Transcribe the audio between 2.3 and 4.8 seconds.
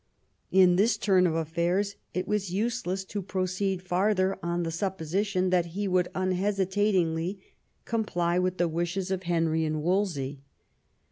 useless to proceed farther on the